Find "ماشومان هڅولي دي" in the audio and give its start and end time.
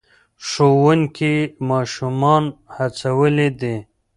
1.69-3.75